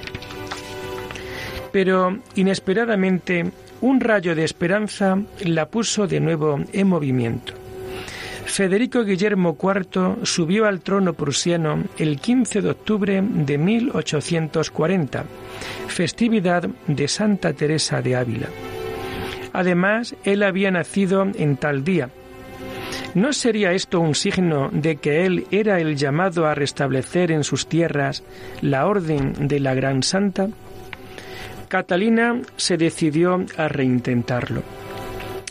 Pero 1.70 2.18
inesperadamente 2.34 3.52
un 3.80 4.00
rayo 4.00 4.34
de 4.34 4.44
esperanza 4.44 5.18
la 5.40 5.66
puso 5.66 6.06
de 6.06 6.20
nuevo 6.20 6.60
en 6.72 6.86
movimiento. 6.86 7.54
Federico 8.44 9.04
Guillermo 9.04 9.56
IV 9.60 10.24
subió 10.24 10.66
al 10.66 10.80
trono 10.80 11.14
prusiano 11.14 11.82
el 11.98 12.20
15 12.20 12.62
de 12.62 12.70
octubre 12.70 13.22
de 13.22 13.58
1840, 13.58 15.24
festividad 15.88 16.68
de 16.86 17.08
Santa 17.08 17.52
Teresa 17.52 18.00
de 18.00 18.16
Ávila. 18.16 18.48
Además, 19.52 20.14
él 20.24 20.42
había 20.42 20.70
nacido 20.70 21.26
en 21.34 21.56
tal 21.56 21.84
día. 21.84 22.10
¿No 23.14 23.32
sería 23.32 23.72
esto 23.72 24.00
un 24.00 24.14
signo 24.14 24.70
de 24.72 24.96
que 24.96 25.24
él 25.24 25.46
era 25.50 25.80
el 25.80 25.96
llamado 25.96 26.46
a 26.46 26.54
restablecer 26.54 27.30
en 27.30 27.44
sus 27.44 27.68
tierras 27.68 28.24
la 28.60 28.86
orden 28.86 29.48
de 29.48 29.60
la 29.60 29.74
Gran 29.74 30.02
Santa? 30.02 30.48
Catalina 31.68 32.40
se 32.56 32.76
decidió 32.76 33.44
a 33.56 33.68
reintentarlo. 33.68 34.62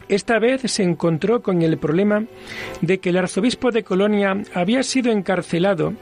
Esta 0.10 0.38
vez 0.38 0.62
se 0.65 0.84
encontró 0.84 1.41
con 1.41 1.62
el 1.62 1.77
problema 1.77 2.25
de 2.82 3.00
que 3.00 3.10
el 3.10 3.17
arzobispo 3.17 3.72
de 3.72 3.84
Colonia 3.84 4.41
había 4.53 4.84
sido 4.84 5.12
encarcelado 5.12 5.93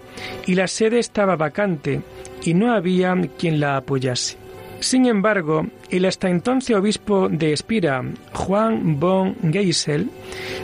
y 0.46 0.56
la 0.56 0.68
sede 0.68 1.00
estaba 1.00 1.36
vacante 1.36 2.01
y 2.44 2.53
no 2.53 2.74
había 2.74 3.15
quien 3.38 3.60
la 3.60 3.77
apoyase. 3.77 4.38
Sin 4.80 5.06
embargo, 5.06 5.68
el 5.91 6.06
hasta 6.06 6.27
entonces 6.27 6.75
obispo 6.75 7.30
de 7.30 7.53
Espira, 7.53 8.03
Juan 8.34 9.00
von 9.00 9.36
Geisel, 9.51 10.10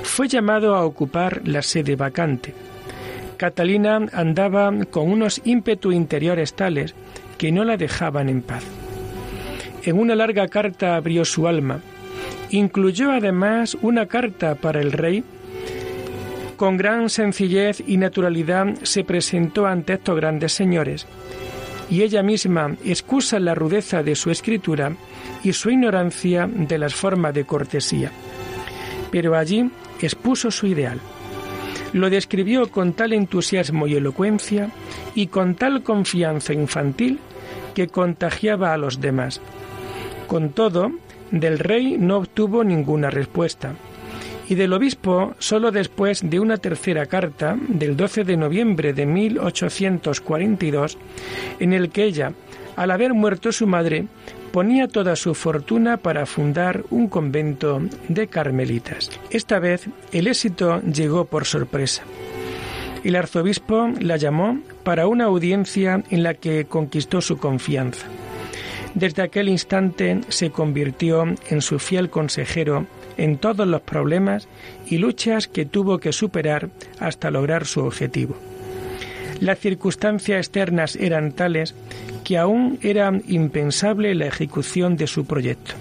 fue 0.02 0.28
llamado 0.28 0.76
a 0.76 0.84
ocupar 0.84 1.42
la 1.48 1.62
sede 1.62 1.96
vacante. 1.96 2.54
Catalina 3.38 4.08
andaba 4.12 4.72
con 4.90 5.12
unos 5.12 5.40
ímpetu 5.46 5.92
interiores 5.92 6.56
tales 6.56 6.96
que 7.38 7.52
no 7.52 7.64
la 7.64 7.78
dejaban 7.78 8.30
en 8.30 8.42
paz. 8.42 8.64
En 9.88 9.98
una 9.98 10.16
larga 10.16 10.50
carta 10.50 10.98
abrió 10.98 11.24
su 11.24 11.48
alma 11.48 11.80
Incluyó 12.50 13.12
además 13.12 13.78
una 13.82 14.06
carta 14.06 14.56
para 14.56 14.82
el 14.82 14.92
rey. 14.92 15.24
Con 16.58 16.76
gran 16.76 17.10
sencillez 17.10 17.82
y 17.88 17.96
naturalidad 17.96 18.68
se 18.84 19.06
presentó 19.06 19.66
ante 19.66 19.94
estos 19.94 20.18
grandes 20.18 20.54
señores, 20.54 21.06
y 21.90 22.02
ella 22.02 22.22
misma 22.22 22.76
excusa 22.84 23.40
la 23.40 23.56
rudeza 23.56 24.04
de 24.04 24.16
su 24.16 24.30
escritura 24.30 24.94
y 25.42 25.54
su 25.54 25.70
ignorancia 25.70 26.50
de 26.52 26.78
las 26.78 26.94
formas 26.94 27.34
de 27.34 27.46
cortesía. 27.46 28.12
Pero 29.10 29.36
allí 29.36 29.70
expuso 30.02 30.52
su 30.52 30.68
ideal. 30.68 31.00
Lo 31.94 32.10
describió 32.10 32.70
con 32.70 32.92
tal 32.92 33.14
entusiasmo 33.14 33.88
y 33.88 33.96
elocuencia 33.96 34.70
y 35.16 35.28
con 35.28 35.56
tal 35.56 35.84
confianza 35.84 36.54
infantil 36.54 37.20
que 37.74 37.88
contagiaba 37.88 38.74
a 38.74 38.78
los 38.78 39.00
demás. 39.00 39.40
Con 40.28 40.50
todo, 40.50 40.92
del 41.32 41.60
rey 41.60 41.98
no 41.98 42.18
obtuvo 42.18 42.64
ninguna 42.64 43.10
respuesta 43.10 43.74
y 44.50 44.56
del 44.56 44.74
obispo 44.74 45.36
solo 45.40 45.72
después 45.72 46.30
de 46.30 46.40
una 46.40 46.58
tercera 46.58 47.06
carta 47.06 47.58
del 47.68 47.98
12 47.98 48.24
de 48.24 48.38
noviembre 48.38 48.94
de 48.94 49.06
1842 49.06 50.98
en 51.60 51.74
el 51.74 51.90
que 51.90 52.06
ella, 52.06 52.34
al 52.76 52.92
haber 52.92 53.14
muerto 53.14 53.52
su 53.52 53.68
madre, 53.68 54.06
ponía 54.52 54.88
toda 54.88 55.16
su 55.16 55.36
fortuna 55.36 55.98
para 55.98 56.26
fundar 56.26 56.84
un 56.90 57.08
convento 57.08 57.82
de 58.08 58.28
carmelitas. 58.28 59.12
Esta 59.30 59.60
vez 59.60 59.88
el 60.12 60.28
éxito 60.28 60.82
llegó 60.82 61.26
por 61.26 61.46
sorpresa. 61.46 62.04
El 63.04 63.16
arzobispo 63.16 63.90
la 64.00 64.18
llamó 64.18 64.60
para 64.84 65.08
una 65.08 65.26
audiencia 65.26 66.04
en 66.10 66.24
la 66.24 66.34
que 66.34 66.66
conquistó 66.66 67.22
su 67.22 67.38
confianza. 67.38 68.08
Desde 68.98 69.22
aquel 69.22 69.48
instante 69.48 70.22
se 70.30 70.50
convirtió 70.50 71.24
en 71.52 71.62
su 71.62 71.78
fiel 71.78 72.10
consejero 72.10 72.88
en 73.16 73.38
todos 73.38 73.68
los 73.68 73.82
problemas 73.82 74.48
y 74.88 74.98
luchas 74.98 75.48
que 75.48 75.66
tuvo 75.66 76.00
que 76.00 76.12
superar 76.12 76.72
hasta 77.00 77.30
lograr 77.30 77.68
su 77.68 77.82
objetivo. 77.82 78.36
Las 79.40 79.60
circunstancias 79.60 80.40
externas 80.40 80.96
eran 80.96 81.32
tales 81.34 81.76
que 82.24 82.40
aún 82.40 82.80
era 82.82 83.12
impensable 83.28 84.16
la 84.16 84.26
ejecución 84.26 84.98
de 84.98 85.06
su 85.06 85.26
proyecto. 85.26 85.76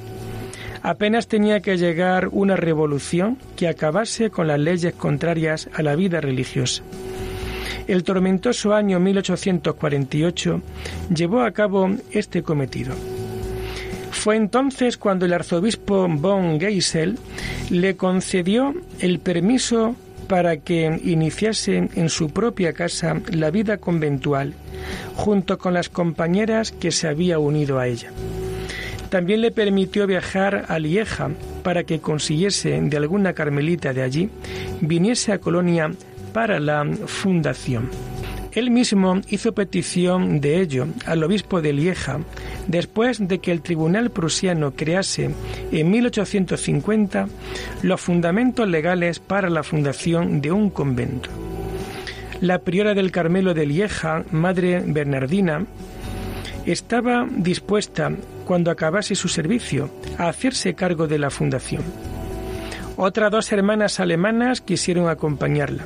Apenas 0.82 1.26
tenía 1.26 1.60
que 1.60 1.78
llegar 1.78 2.28
una 2.32 2.56
revolución 2.56 3.38
que 3.56 3.66
acabase 3.66 4.28
con 4.28 4.46
las 4.46 4.60
leyes 4.60 4.92
contrarias 4.92 5.70
a 5.72 5.82
la 5.82 5.96
vida 5.96 6.20
religiosa 6.20 6.82
el 7.86 8.04
tormentoso 8.04 8.74
año 8.74 9.00
1848 9.00 10.62
llevó 11.14 11.42
a 11.42 11.52
cabo 11.52 11.90
este 12.10 12.42
cometido. 12.42 12.94
Fue 14.10 14.36
entonces 14.36 14.96
cuando 14.96 15.26
el 15.26 15.32
arzobispo 15.32 16.08
von 16.08 16.58
Geisel 16.58 17.18
le 17.70 17.96
concedió 17.96 18.74
el 18.98 19.18
permiso 19.18 19.94
para 20.26 20.56
que 20.56 21.00
iniciase 21.04 21.88
en 21.94 22.08
su 22.08 22.30
propia 22.30 22.72
casa 22.72 23.20
la 23.30 23.50
vida 23.50 23.76
conventual, 23.76 24.54
junto 25.14 25.58
con 25.58 25.74
las 25.74 25.88
compañeras 25.88 26.72
que 26.72 26.90
se 26.90 27.06
había 27.06 27.38
unido 27.38 27.78
a 27.78 27.86
ella. 27.86 28.10
También 29.08 29.40
le 29.40 29.52
permitió 29.52 30.06
viajar 30.06 30.64
a 30.68 30.78
Lieja 30.78 31.30
para 31.62 31.84
que 31.84 32.00
consiguiese 32.00 32.80
de 32.80 32.96
alguna 32.96 33.32
carmelita 33.34 33.92
de 33.92 34.02
allí 34.02 34.30
viniese 34.80 35.32
a 35.32 35.38
Colonia 35.38 35.92
para 36.36 36.60
la 36.60 36.84
fundación. 37.06 37.88
Él 38.52 38.70
mismo 38.70 39.22
hizo 39.30 39.54
petición 39.54 40.38
de 40.42 40.60
ello 40.60 40.86
al 41.06 41.24
obispo 41.24 41.62
de 41.62 41.72
Lieja 41.72 42.20
después 42.66 43.26
de 43.26 43.38
que 43.38 43.52
el 43.52 43.62
tribunal 43.62 44.10
prusiano 44.10 44.72
crease 44.72 45.30
en 45.72 45.90
1850 45.90 47.28
los 47.84 48.02
fundamentos 48.02 48.68
legales 48.68 49.18
para 49.18 49.48
la 49.48 49.62
fundación 49.62 50.42
de 50.42 50.52
un 50.52 50.68
convento. 50.68 51.30
La 52.42 52.58
priora 52.58 52.92
del 52.92 53.12
Carmelo 53.12 53.54
de 53.54 53.64
Lieja, 53.64 54.22
Madre 54.30 54.82
Bernardina, 54.86 55.64
estaba 56.66 57.26
dispuesta, 57.34 58.12
cuando 58.44 58.70
acabase 58.70 59.14
su 59.14 59.28
servicio, 59.28 59.88
a 60.18 60.28
hacerse 60.28 60.74
cargo 60.74 61.06
de 61.06 61.18
la 61.18 61.30
fundación. 61.30 61.82
Otras 62.98 63.30
dos 63.30 63.50
hermanas 63.52 64.00
alemanas 64.00 64.60
quisieron 64.60 65.08
acompañarla. 65.08 65.84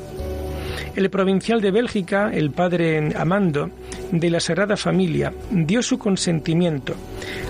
El 0.96 1.08
provincial 1.08 1.60
de 1.60 1.70
Bélgica, 1.70 2.30
el 2.32 2.50
padre 2.50 3.12
Amando, 3.16 3.70
de 4.10 4.28
la 4.28 4.40
Sagrada 4.40 4.76
Familia, 4.76 5.32
dio 5.50 5.82
su 5.82 5.98
consentimiento, 5.98 6.94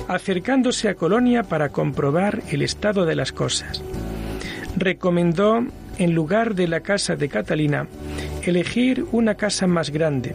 acercándose 0.08 0.88
a 0.88 0.94
Colonia 0.94 1.42
para 1.42 1.70
comprobar 1.70 2.42
el 2.50 2.62
estado 2.62 3.06
de 3.06 3.16
las 3.16 3.32
cosas. 3.32 3.82
Recomendó, 4.76 5.64
en 5.98 6.14
lugar 6.14 6.54
de 6.54 6.68
la 6.68 6.80
casa 6.80 7.16
de 7.16 7.28
Catalina, 7.28 7.86
elegir 8.42 9.06
una 9.10 9.34
casa 9.36 9.66
más 9.66 9.90
grande. 9.90 10.34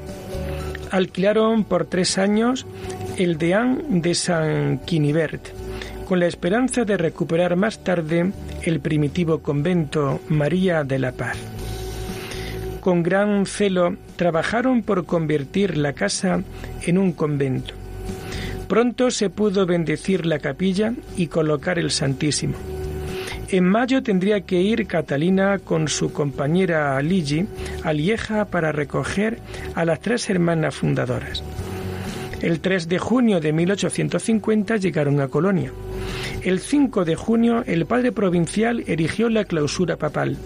Alquilaron 0.89 1.63
por 1.63 1.85
tres 1.85 2.17
años 2.17 2.65
el 3.17 3.37
deán 3.37 4.01
de 4.01 4.15
San 4.15 4.79
Quinibert, 4.79 5.47
con 6.07 6.19
la 6.19 6.27
esperanza 6.27 6.85
de 6.85 6.97
recuperar 6.97 7.55
más 7.55 7.83
tarde 7.83 8.31
el 8.63 8.79
primitivo 8.79 9.39
convento 9.39 10.21
María 10.27 10.83
de 10.83 10.99
la 10.99 11.11
Paz 11.11 11.54
con 12.85 13.01
gran 13.01 13.47
celo 13.47 13.97
trabajaron 14.15 14.83
por 14.83 15.07
convertir 15.07 15.75
la 15.75 15.93
casa 15.93 16.43
en 16.83 16.99
un 16.99 17.13
convento. 17.13 17.73
Pronto 18.67 19.09
se 19.09 19.31
pudo 19.31 19.65
bendecir 19.65 20.27
la 20.27 20.37
capilla 20.37 20.93
y 21.17 21.25
colocar 21.25 21.79
el 21.79 21.89
Santísimo. 21.89 22.53
En 23.49 23.63
mayo 23.63 24.03
tendría 24.03 24.41
que 24.41 24.61
ir 24.61 24.85
Catalina 24.85 25.57
con 25.57 25.87
su 25.87 26.13
compañera 26.13 27.01
Ligi 27.01 27.47
a 27.83 27.91
Lieja 27.91 28.45
para 28.45 28.71
recoger 28.71 29.39
a 29.73 29.83
las 29.83 29.99
tres 29.99 30.29
hermanas 30.29 30.75
fundadoras. 30.75 31.43
El 32.43 32.59
3 32.59 32.87
de 32.87 32.99
junio 32.99 33.39
de 33.39 33.51
1850 33.51 34.77
llegaron 34.77 35.21
a 35.21 35.27
Colonia. 35.27 35.71
El 36.43 36.59
5 36.59 37.03
de 37.03 37.15
junio 37.15 37.63
el 37.65 37.87
padre 37.87 38.11
provincial 38.11 38.83
erigió 38.85 39.27
la 39.29 39.45
clausura 39.45 39.97
papal. 39.97 40.37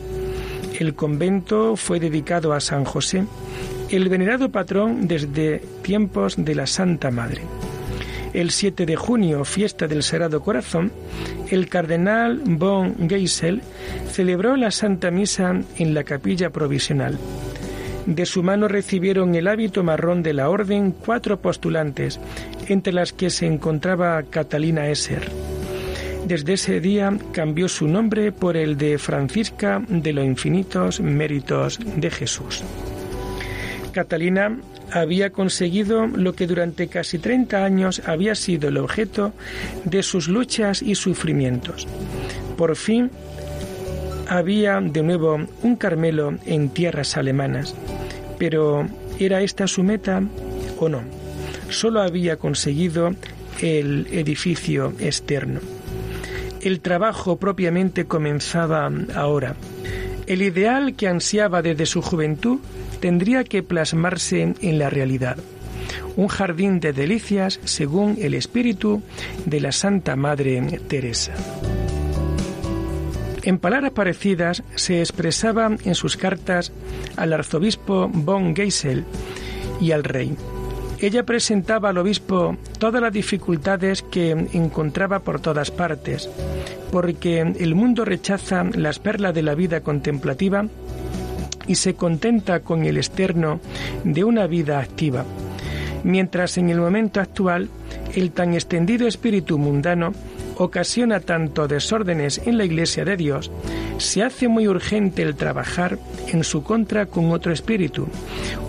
El 0.80 0.96
convento 0.96 1.76
fue 1.76 2.00
dedicado 2.00 2.54
a 2.54 2.62
San 2.62 2.86
José, 2.86 3.26
el 3.90 4.08
venerado 4.08 4.50
patrón 4.50 5.10
desde 5.10 5.62
tiempos 5.82 6.36
de 6.38 6.56
la 6.56 6.68
Santa 6.68 7.12
Madre. 7.12 7.42
el 8.32 8.52
7 8.52 8.86
de 8.86 8.96
junio, 8.96 9.44
fiesta 9.44 9.88
del 9.88 10.04
Sagrado 10.04 10.42
Corazón, 10.42 10.94
el 11.50 11.68
cardenal 11.68 12.40
von 12.46 13.10
Geisel 13.10 13.62
celebró 14.10 14.56
la 14.56 14.72
Santa 14.72 15.12
Misa 15.12 15.62
en 15.78 15.94
la 15.94 16.06
capilla 16.06 16.50
provisional. 16.50 17.18
De 18.06 18.26
su 18.26 18.42
mano 18.42 18.70
recibieron 18.70 19.36
el 19.36 19.48
hábito 19.48 19.84
marrón 19.84 20.24
de 20.24 20.34
la 20.34 20.50
orden 20.50 20.92
cuatro 20.94 21.42
postulantes, 21.42 22.22
entre 22.68 22.94
las 22.94 23.12
que 23.12 23.30
se 23.30 23.48
encontraba 23.48 24.24
Catalina 24.24 24.88
Esser. 24.88 25.30
Desde 26.30 26.54
ese 26.54 26.80
día 26.80 27.12
cambió 27.32 27.68
su 27.68 27.88
nombre 27.88 28.32
por 28.32 28.56
el 28.56 28.78
de 28.78 29.00
Francisca 29.00 29.82
de 29.90 30.14
los 30.14 30.24
infinitos 30.24 31.00
méritos 31.00 31.80
de 31.96 32.12
Jesús. 32.12 32.62
Catalina 33.94 34.56
había 34.92 35.32
conseguido 35.32 36.06
lo 36.06 36.34
que 36.34 36.46
durante 36.46 36.88
casi 36.88 37.18
30 37.18 37.66
años 37.66 38.04
había 38.06 38.36
sido 38.36 38.70
el 38.70 38.78
objeto 38.78 39.34
de 39.86 40.04
sus 40.04 40.28
luchas 40.28 40.84
y 40.84 40.94
sufrimientos. 40.94 41.88
Por 42.56 42.76
fin 42.76 43.10
había 44.28 44.82
de 44.82 45.02
nuevo 45.02 45.40
un 45.64 45.76
Carmelo 45.78 46.36
en 46.46 46.70
tierras 46.70 47.18
alemanas. 47.18 47.74
Pero 48.38 48.88
¿era 49.18 49.42
esta 49.42 49.66
su 49.66 49.82
meta 49.82 50.22
o 50.78 50.90
no? 50.90 51.02
Solo 51.72 52.04
había 52.04 52.38
conseguido 52.38 53.16
el 53.64 54.06
edificio 54.12 54.94
externo. 55.00 55.79
El 56.62 56.82
trabajo 56.82 57.38
propiamente 57.38 58.06
comenzaba 58.06 58.92
ahora. 59.16 59.56
El 60.28 60.42
ideal 60.42 60.96
que 60.96 61.08
ansiaba 61.08 61.62
desde 61.62 61.86
su 61.86 62.02
juventud 62.02 62.60
tendría 63.00 63.44
que 63.44 63.64
plasmarse 63.64 64.56
en 64.62 64.80
la 64.80 64.90
realidad. 64.90 65.38
Un 66.18 66.28
jardín 66.28 66.80
de 66.80 66.94
delicias 66.94 67.60
según 67.64 68.18
el 68.20 68.34
espíritu 68.34 69.02
de 69.46 69.62
la 69.62 69.72
Santa 69.72 70.16
Madre 70.16 70.80
Teresa. 70.88 71.34
En 73.44 73.58
palabras 73.58 73.92
parecidas 73.92 74.64
se 74.76 75.00
expresaba 75.00 75.72
en 75.84 75.96
sus 75.96 76.18
cartas 76.18 76.74
al 77.16 77.32
arzobispo 77.32 78.10
von 78.14 78.56
Geisel 78.56 79.06
y 79.80 79.92
al 79.92 80.04
rey. 80.04 80.36
Ella 81.02 81.24
presentaba 81.24 81.90
al 81.90 81.98
obispo 81.98 82.58
todas 82.78 83.02
las 83.02 83.14
dificultades 83.14 84.02
que 84.02 84.32
encontraba 84.32 85.20
por 85.20 85.40
todas 85.40 85.72
partes, 85.72 86.30
porque 86.92 87.40
el 87.40 87.74
mundo 87.74 88.04
rechaza 88.04 88.66
las 88.76 89.00
perlas 89.00 89.34
de 89.34 89.42
la 89.42 89.56
vida 89.56 89.80
contemplativa 89.82 90.66
y 91.68 91.76
se 91.76 91.94
contenta 91.94 92.60
con 92.62 92.84
el 92.84 92.98
externo 92.98 93.62
de 94.04 94.26
una 94.26 94.46
vida 94.48 94.80
activa, 94.80 95.24
mientras 96.04 96.58
en 96.58 96.70
el 96.70 96.80
momento 96.80 97.22
actual 97.22 97.70
el 98.14 98.32
tan 98.32 98.54
extendido 98.54 99.08
espíritu 99.08 99.58
mundano 99.58 100.14
ocasiona 100.60 101.22
tanto 101.22 101.70
desórdenes 101.70 102.42
en 102.46 102.58
la 102.58 102.66
Iglesia 102.66 103.06
de 103.06 103.16
Dios, 103.16 103.50
se 103.98 104.24
hace 104.24 104.50
muy 104.50 104.68
urgente 104.68 105.24
el 105.24 105.36
trabajar 105.36 105.98
en 106.28 106.44
su 106.44 106.64
contra 106.64 107.06
con 107.06 107.32
otro 107.32 107.54
espíritu, 107.54 108.08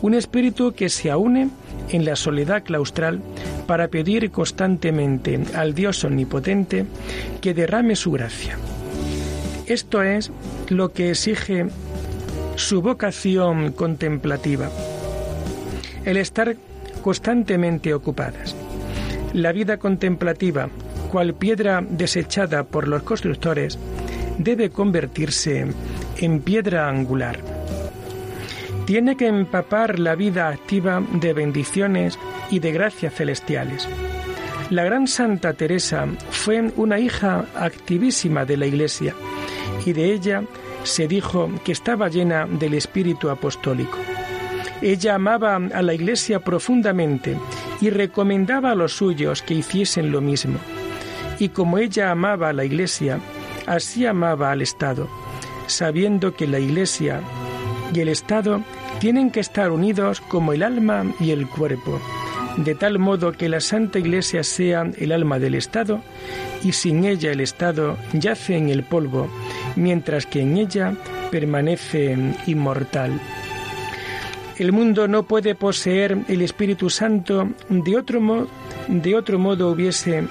un 0.01 0.15
espíritu 0.15 0.73
que 0.73 0.89
se 0.89 1.11
aúne 1.11 1.51
en 1.91 2.05
la 2.05 2.15
soledad 2.15 2.63
claustral 2.63 3.21
para 3.67 3.89
pedir 3.89 4.31
constantemente 4.31 5.41
al 5.55 5.75
Dios 5.75 6.05
omnipotente 6.05 6.87
que 7.41 7.55
derrame 7.55 7.97
su 7.97 8.13
gracia. 8.13 8.57
Esto 9.67 10.03
es 10.03 10.31
lo 10.69 10.93
que 10.93 11.11
exige 11.11 11.67
su 12.55 12.83
vocación 12.83 13.73
contemplativa, 13.73 14.71
el 16.05 16.17
estar 16.17 16.57
constantemente 17.03 17.95
ocupadas. 17.95 18.55
La 19.33 19.53
vida 19.53 19.79
contemplativa 19.79 20.69
cual 21.11 21.35
piedra 21.35 21.85
desechada 21.87 22.63
por 22.63 22.87
los 22.87 23.03
constructores, 23.03 23.77
debe 24.39 24.71
convertirse 24.71 25.67
en 26.19 26.41
piedra 26.41 26.89
angular. 26.89 27.41
Tiene 28.87 29.17
que 29.17 29.27
empapar 29.27 29.99
la 29.99 30.15
vida 30.15 30.49
activa 30.49 31.03
de 31.15 31.33
bendiciones 31.33 32.17
y 32.51 32.61
de 32.61 32.73
gracias 32.73 33.15
celestiales. 33.15 33.89
La 34.71 34.85
gran 34.85 35.09
Santa 35.09 35.53
Teresa 35.53 36.07
fue 36.31 36.73
una 36.77 37.01
hija 37.01 37.45
activísima 37.57 38.45
de 38.45 38.57
la 38.57 38.67
Iglesia 38.67 39.15
y 39.85 39.93
de 39.93 40.13
ella 40.13 40.45
se 40.85 41.09
dijo 41.09 41.51
que 41.65 41.73
estaba 41.73 42.09
llena 42.09 42.47
del 42.47 42.75
espíritu 42.75 43.31
apostólico. 43.31 43.99
Ella 44.81 45.17
amaba 45.17 45.57
a 45.57 45.83
la 45.83 45.93
Iglesia 45.93 46.39
profundamente 46.39 47.37
y 47.81 47.91
recomendaba 47.91 48.71
a 48.71 48.75
los 48.77 48.93
suyos 48.93 49.43
que 49.43 49.55
hiciesen 49.55 50.13
lo 50.13 50.21
mismo 50.21 50.59
y 51.41 51.49
como 51.49 51.79
ella 51.79 52.11
amaba 52.11 52.51
a 52.51 52.53
la 52.53 52.65
Iglesia, 52.65 53.19
así 53.67 54.07
amaba 54.07 54.53
al 54.53 54.61
Estado, 54.63 55.09
sabiendo 55.67 56.35
que 56.35 56.47
la 56.47 56.61
Iglesia 56.61 57.23
y 57.93 58.01
el 58.01 58.09
Estado 58.09 58.63
tienen 59.01 59.31
que 59.31 59.41
estar 59.41 59.71
unidos 59.73 60.21
como 60.21 60.53
el 60.53 60.63
alma 60.63 61.05
y 61.19 61.31
el 61.31 61.49
cuerpo, 61.49 61.99
de 62.59 62.75
tal 62.75 62.99
modo 62.99 63.33
que 63.33 63.49
la 63.49 63.61
Santa 63.61 63.99
Iglesia 63.99 64.45
sea 64.45 64.91
el 64.99 65.13
alma 65.13 65.39
del 65.39 65.55
Estado 65.55 66.03
y 66.63 66.73
sin 66.73 67.05
ella 67.05 67.33
el 67.33 67.41
Estado 67.41 67.97
yace 68.13 68.59
en 68.59 68.69
el 68.69 68.83
polvo, 68.83 69.29
mientras 69.77 70.27
que 70.27 70.43
en 70.43 70.59
ella 70.59 70.93
permanece 71.31 72.19
inmortal. 72.47 73.19
El 74.59 74.73
mundo 74.73 75.09
no 75.09 75.23
puede 75.23 75.55
poseer 75.55 76.19
el 76.29 76.43
Espíritu 76.43 76.91
Santo 76.91 77.49
de 77.71 77.97
otro, 77.97 78.21
modo, 78.21 78.47
de 78.89 79.17
otro 79.17 79.39
modo 79.39 79.71
hubiese 79.71 80.29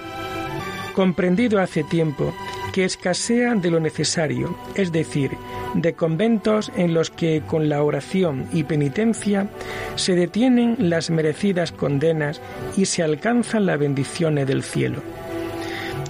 comprendido 1.00 1.62
hace 1.62 1.86
tiempo 1.86 2.34
que 2.74 2.84
escasea 2.84 3.56
de 3.56 3.72
lo 3.72 3.80
necesario, 3.80 4.58
es 4.76 4.92
decir, 4.92 5.32
de 5.74 5.94
conventos 5.94 6.74
en 6.76 6.94
los 6.94 7.10
que 7.10 7.42
con 7.48 7.70
la 7.70 7.82
oración 7.84 8.50
y 8.52 8.66
penitencia 8.66 9.48
se 9.96 10.14
detienen 10.16 10.76
las 10.78 11.10
merecidas 11.10 11.72
condenas 11.72 12.42
y 12.76 12.84
se 12.84 13.02
alcanzan 13.02 13.66
las 13.66 13.80
bendiciones 13.80 14.46
del 14.46 14.62
cielo. 14.62 15.02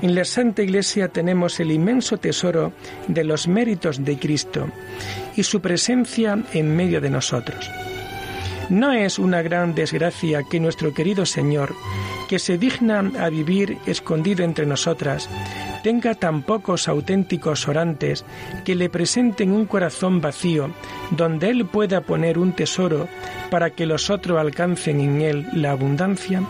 En 0.01 0.15
la 0.15 0.25
Santa 0.25 0.63
Iglesia 0.63 1.09
tenemos 1.09 1.59
el 1.59 1.69
inmenso 1.69 2.17
tesoro 2.17 2.73
de 3.07 3.23
los 3.23 3.47
méritos 3.47 4.03
de 4.03 4.17
Cristo 4.17 4.69
y 5.35 5.43
su 5.43 5.61
presencia 5.61 6.43
en 6.51 6.75
medio 6.75 6.99
de 6.99 7.11
nosotros. 7.11 7.69
No 8.69 8.93
es 8.93 9.17
una 9.19 9.41
gran 9.41 9.73
desgracia 9.73 10.43
que 10.43 10.59
nuestro 10.59 10.93
querido 10.93 11.25
Señor 11.25 11.75
que 12.29 12.37
se 12.37 12.59
digna 12.59 13.11
a 13.19 13.29
vivir 13.29 13.79
escondido 13.87 14.45
entre 14.45 14.67
nosotras, 14.67 15.27
tenga 15.81 16.13
tan 16.13 16.43
pocos 16.43 16.87
auténticos 16.87 17.67
orantes 17.67 18.23
que 18.63 18.75
le 18.75 18.87
presenten 18.87 19.51
un 19.51 19.65
corazón 19.65 20.21
vacío 20.21 20.69
donde 21.09 21.49
Él 21.49 21.65
pueda 21.65 22.01
poner 22.01 22.37
un 22.37 22.53
tesoro 22.53 23.07
para 23.49 23.71
que 23.71 23.87
los 23.87 24.11
otros 24.11 24.37
alcancen 24.37 24.99
en 24.99 25.21
Él 25.21 25.47
la 25.53 25.71
abundancia? 25.71 26.43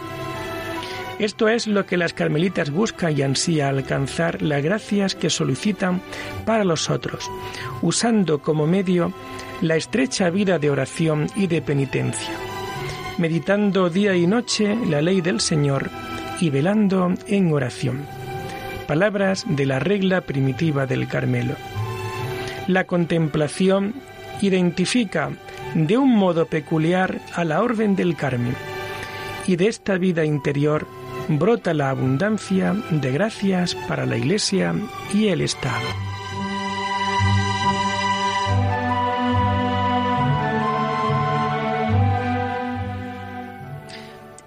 Esto 1.18 1.48
es 1.48 1.68
lo 1.68 1.86
que 1.86 1.98
las 1.98 2.14
carmelitas 2.14 2.72
buscan 2.72 3.18
y 3.18 3.22
ansía 3.22 3.70
alcanzar 3.70 4.42
las 4.42 4.62
gracias 4.62 5.16
que 5.16 5.30
solicitan 5.30 6.02
para 6.46 6.66
los 6.66 6.90
otros, 6.90 7.30
usando 7.82 8.40
como 8.40 8.68
medio 8.68 9.14
la 9.62 9.76
estrecha 9.76 10.30
vida 10.30 10.60
de 10.60 10.69
oración 10.69 11.28
y 11.36 11.48
de 11.48 11.62
penitencia 11.62 12.34
meditando 13.19 13.89
día 13.89 14.15
y 14.15 14.26
noche 14.26 14.78
la 14.88 15.02
ley 15.02 15.19
del 15.19 15.41
Señor 15.41 15.89
y 16.39 16.50
velando 16.50 17.13
en 17.28 17.52
oración. 17.52 18.06
Palabras 18.88 19.45
de 19.45 19.65
la 19.65 19.80
regla 19.80 20.22
primitiva 20.22 20.86
del 20.86 21.08
Carmelo. 21.08 21.56
La 22.67 22.86
contemplación 22.86 23.93
identifica 24.41 25.32
de 25.76 25.98
un 25.98 26.15
modo 26.15 26.45
peculiar 26.45 27.19
a 27.36 27.43
la 27.43 27.62
orden 27.62 27.98
del 27.98 28.15
Carmen 28.15 28.56
y 29.48 29.58
de 29.58 29.67
esta 29.67 29.98
vida 29.98 30.24
interior 30.24 30.88
brota 31.28 31.74
la 31.74 31.89
abundancia 31.89 32.74
de 32.89 33.12
gracias 33.12 33.76
para 33.76 34.06
la 34.06 34.15
Iglesia 34.15 34.74
y 35.13 35.28
el 35.28 35.41
Estado. 35.41 36.09